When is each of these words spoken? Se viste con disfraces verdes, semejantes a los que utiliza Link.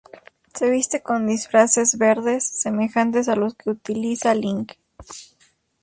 Se 0.55 0.67
viste 0.67 1.03
con 1.03 1.27
disfraces 1.27 1.99
verdes, 1.99 2.43
semejantes 2.47 3.27
a 3.29 3.35
los 3.35 3.53
que 3.53 3.69
utiliza 3.69 4.33
Link. 4.33 4.73